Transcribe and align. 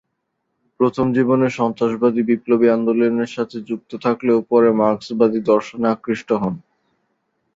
প্রথম 0.79 1.05
জীবনে 1.13 1.47
সন্ত্রাসবাদী 1.59 2.21
বিপ্লবী 2.23 2.67
আন্দোলনের 2.69 3.29
সাথে 3.35 3.57
যুক্ত 3.69 3.91
থাকলেও 4.05 4.39
পরে 4.51 4.69
মার্কসবাদী 4.79 5.39
দর্শনে 5.51 5.87
আকৃষ্ট 5.89 6.29
হন। 6.41 6.55